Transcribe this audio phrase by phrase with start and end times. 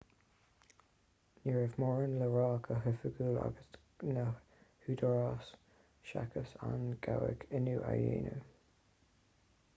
[1.43, 3.61] ní raibh mórán le rá go hoifigiúil ag
[4.17, 4.25] na
[4.87, 5.53] húdaráis
[6.13, 8.43] seachas an gabhadh inniu a dheimhniú